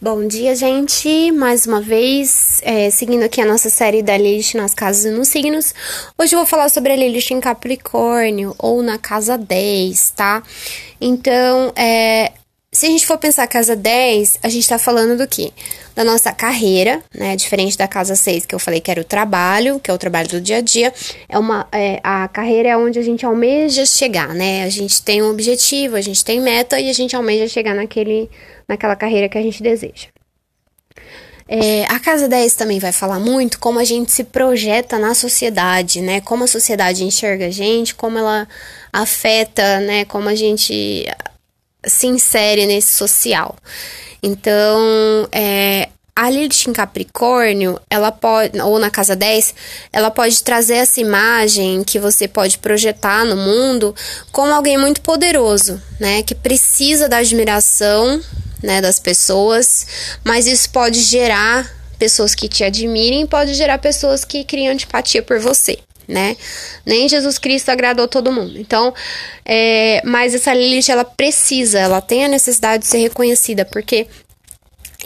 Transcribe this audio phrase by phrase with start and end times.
[0.00, 1.32] Bom dia, gente!
[1.32, 5.26] Mais uma vez, é, seguindo aqui a nossa série da Lilith nas casas e nos
[5.26, 5.74] signos.
[6.16, 10.40] Hoje eu vou falar sobre a Lilith em Capricórnio, ou na casa 10, tá?
[11.00, 12.30] Então, é,
[12.78, 15.50] se a gente for pensar casa 10, a gente tá falando do quê?
[15.96, 17.34] Da nossa carreira, né?
[17.34, 20.28] Diferente da casa 6, que eu falei que era o trabalho, que é o trabalho
[20.28, 20.94] do dia a dia.
[21.28, 24.62] É uma, é, a carreira é onde a gente almeja chegar, né?
[24.62, 28.30] A gente tem um objetivo, a gente tem meta e a gente almeja chegar naquele
[28.68, 30.06] naquela carreira que a gente deseja.
[31.48, 36.00] É, a Casa 10 também vai falar muito como a gente se projeta na sociedade,
[36.00, 36.20] né?
[36.20, 38.46] Como a sociedade enxerga a gente, como ela
[38.92, 40.04] afeta, né?
[40.04, 41.08] Como a gente
[41.86, 43.56] se insere nesse social.
[44.22, 49.54] Então, é, a Lilith em Capricórnio, ela pode, ou na casa 10,
[49.92, 53.94] ela pode trazer essa imagem que você pode projetar no mundo
[54.32, 56.24] como alguém muito poderoso, né?
[56.24, 58.20] Que precisa da admiração,
[58.60, 59.86] né, das pessoas,
[60.24, 65.38] mas isso pode gerar pessoas que te admirem, pode gerar pessoas que criam antipatia por
[65.38, 65.78] você.
[66.08, 66.36] Né?
[66.86, 68.58] Nem Jesus Cristo agradou todo mundo.
[68.58, 68.94] Então,
[69.44, 74.06] é, mas essa Lilith, ela precisa, ela tem a necessidade de ser reconhecida, porque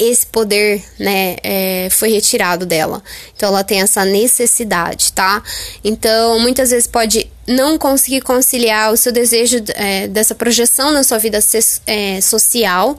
[0.00, 3.02] esse poder, né, é, foi retirado dela.
[3.36, 5.42] Então ela tem essa necessidade, tá?
[5.84, 11.18] Então muitas vezes pode não conseguir conciliar o seu desejo é, dessa projeção na sua
[11.18, 11.38] vida
[11.86, 12.98] é, social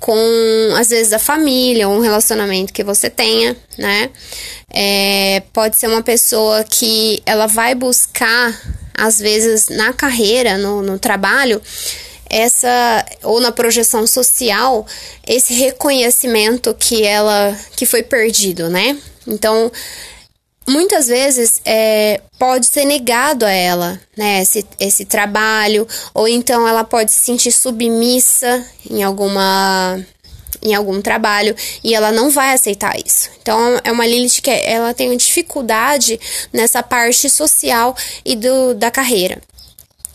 [0.00, 4.10] com, às vezes, a família, ou um relacionamento que você tenha, né?
[4.70, 8.60] É, pode ser uma pessoa que ela vai buscar,
[8.94, 11.60] às vezes, na carreira, no, no trabalho,
[12.30, 14.86] essa ou na projeção social
[15.26, 18.98] esse reconhecimento que ela que foi perdido, né?
[19.26, 19.72] Então
[20.68, 24.42] muitas vezes é, pode ser negado a ela, né?
[24.42, 29.98] Esse, esse trabalho ou então ela pode se sentir submissa em alguma
[30.60, 33.30] em algum trabalho e ela não vai aceitar isso.
[33.40, 36.18] Então é uma Lilith que ela tem dificuldade
[36.52, 39.40] nessa parte social e do, da carreira.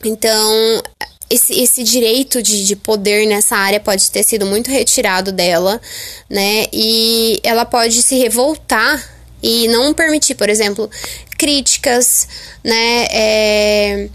[0.04, 0.84] Então
[1.30, 5.82] esse, esse direito de, de poder nessa área pode ter sido muito retirado dela,
[6.30, 6.68] né?
[6.72, 9.13] E ela pode se revoltar
[9.44, 10.90] e não permitir, por exemplo,
[11.38, 12.28] críticas,
[12.64, 13.08] né?
[13.12, 14.10] É,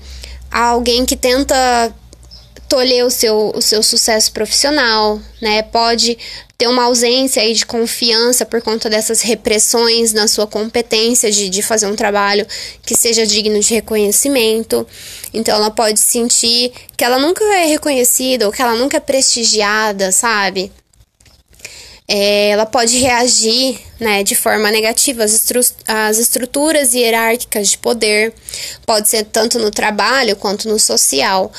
[0.50, 1.94] alguém que tenta
[2.66, 5.62] tolher o seu, o seu sucesso profissional, né?
[5.62, 6.16] Pode
[6.56, 11.62] ter uma ausência aí de confiança por conta dessas repressões na sua competência de, de
[11.62, 12.46] fazer um trabalho
[12.82, 14.86] que seja digno de reconhecimento.
[15.32, 20.10] Então ela pode sentir que ela nunca é reconhecida ou que ela nunca é prestigiada,
[20.10, 20.72] sabe?
[22.10, 28.32] É, ela pode reagir né, de forma negativa às, estru às estruturas hierárquicas de poder,
[28.86, 31.52] pode ser tanto no trabalho quanto no social.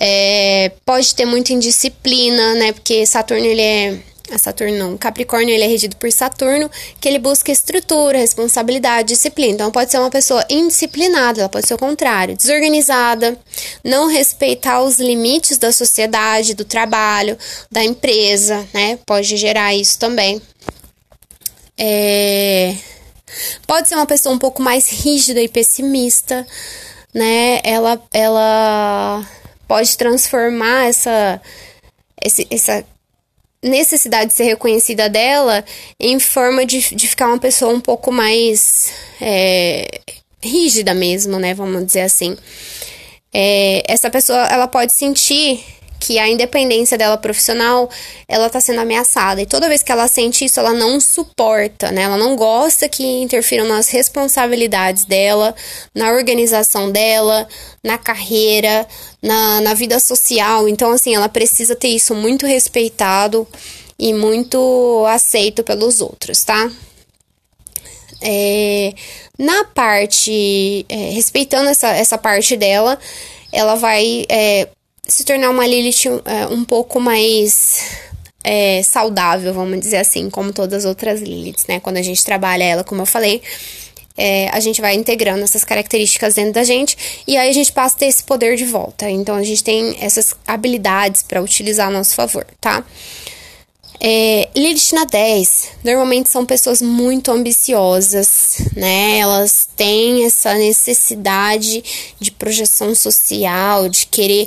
[0.00, 2.72] É, pode ter muita indisciplina, né?
[2.72, 3.98] Porque Saturno ele é
[4.30, 4.98] a Saturno não.
[4.98, 9.54] Capricórnio ele é regido por Saturno, que ele busca estrutura, responsabilidade, disciplina.
[9.54, 13.38] Então pode ser uma pessoa indisciplinada, ela pode ser o contrário, desorganizada,
[13.82, 17.38] não respeitar os limites da sociedade, do trabalho,
[17.70, 18.98] da empresa, né?
[19.06, 20.40] Pode gerar isso também.
[21.76, 22.74] É...
[23.66, 26.46] Pode ser uma pessoa um pouco mais rígida e pessimista,
[27.14, 27.60] né?
[27.62, 29.26] Ela, ela
[29.66, 31.40] pode transformar essa,
[32.24, 32.84] esse, essa
[33.62, 35.64] necessidade de ser reconhecida dela
[35.98, 40.00] em forma de, de ficar uma pessoa um pouco mais é,
[40.40, 41.54] rígida mesmo, né?
[41.54, 42.36] Vamos dizer assim.
[43.32, 45.64] É, essa pessoa ela pode sentir
[45.98, 47.90] que a independência dela profissional
[48.28, 49.42] ela está sendo ameaçada.
[49.42, 52.02] E toda vez que ela sente isso ela não suporta né?
[52.02, 55.54] Ela não gosta que interfiram nas responsabilidades dela
[55.94, 57.48] na organização dela
[57.82, 58.86] na carreira
[59.22, 60.68] na, na vida social.
[60.68, 63.46] Então assim ela precisa ter isso muito respeitado
[63.98, 66.70] e muito aceito pelos outros tá?
[68.20, 68.92] É,
[69.38, 72.98] na parte é, respeitando essa, essa parte dela
[73.52, 74.68] ela vai é,
[75.08, 77.80] se tornar uma Lilith é, um pouco mais
[78.44, 81.80] é, saudável, vamos dizer assim, como todas as outras Liliths, né?
[81.80, 83.42] Quando a gente trabalha ela, como eu falei,
[84.16, 87.94] é, a gente vai integrando essas características dentro da gente e aí a gente passa
[87.94, 89.08] a ter esse poder de volta.
[89.08, 92.84] Então a gente tem essas habilidades para utilizar a nosso favor, tá?
[94.00, 99.18] É, Lilith na 10 normalmente são pessoas muito ambiciosas, né?
[99.18, 101.82] Elas têm essa necessidade
[102.20, 104.46] de projeção social, de querer.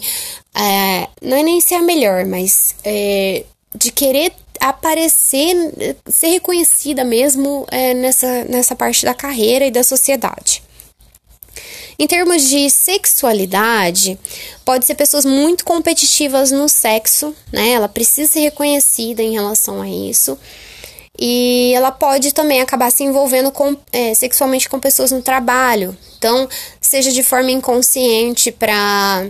[0.56, 5.56] É, não é nem ser a melhor, mas é, de querer aparecer,
[6.08, 10.62] ser reconhecida mesmo é, nessa, nessa parte da carreira e da sociedade.
[11.98, 14.18] Em termos de sexualidade,
[14.66, 17.70] pode ser pessoas muito competitivas no sexo, né?
[17.70, 20.38] Ela precisa ser reconhecida em relação a isso.
[21.20, 25.96] E ela pode também acabar se envolvendo com, é, sexualmente com pessoas no trabalho.
[26.18, 26.50] Então,
[26.80, 29.28] seja de forma inconsciente para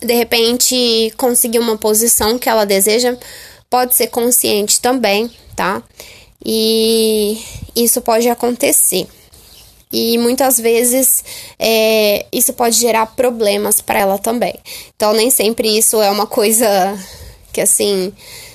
[0.00, 3.16] de repente conseguir uma posição que ela deseja,
[3.70, 5.82] pode ser consciente também, tá?
[6.44, 7.38] E
[7.74, 9.06] isso pode acontecer.
[9.92, 11.24] E muitas vezes
[11.58, 14.54] é, isso pode gerar problemas para ela também.
[14.94, 16.98] Então, nem sempre isso é uma coisa
[17.52, 18.12] que assim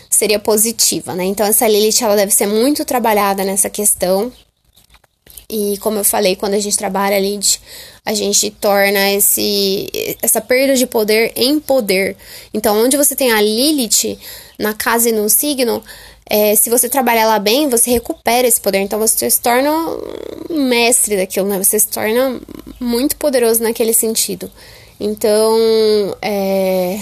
[0.10, 1.24] seria positiva, né?
[1.24, 4.32] Então, essa Lilith ela deve ser muito trabalhada nessa questão.
[5.50, 7.60] E como eu falei, quando a gente trabalha Lilith,
[8.06, 9.90] a gente torna esse,
[10.22, 12.16] essa perda de poder em poder.
[12.54, 14.20] Então, onde você tem a Lilith
[14.60, 15.84] na casa e no signo,
[16.30, 18.80] é, se você trabalhar ela bem, você recupera esse poder.
[18.80, 19.72] Então você se torna
[20.50, 21.58] um mestre daquilo, né?
[21.58, 22.40] Você se torna
[22.80, 24.50] muito poderoso naquele sentido.
[25.00, 25.58] Então,
[26.22, 27.00] é,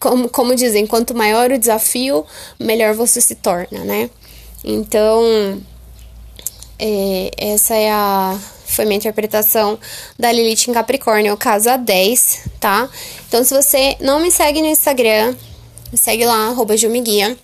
[0.00, 2.24] como, como dizem, quanto maior o desafio,
[2.58, 4.08] melhor você se torna, né?
[4.64, 5.60] Então,
[6.78, 9.78] é, essa é a foi minha interpretação
[10.18, 12.88] da Lilith em Capricórnio, casa 10, tá?
[13.28, 15.34] Então, se você não me segue no Instagram,
[15.94, 17.36] segue lá, arroba Guia.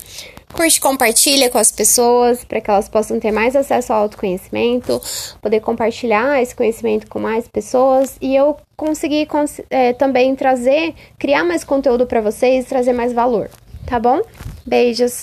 [0.52, 5.00] Curte, compartilha com as pessoas para que elas possam ter mais acesso ao autoconhecimento,
[5.40, 9.26] poder compartilhar esse conhecimento com mais pessoas e eu conseguir
[9.70, 13.48] é, também trazer, criar mais conteúdo para vocês, trazer mais valor,
[13.86, 14.20] tá bom?
[14.66, 15.20] Beijos!